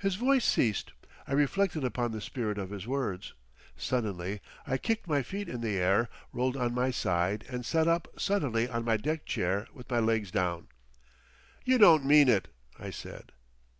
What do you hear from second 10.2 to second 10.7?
down.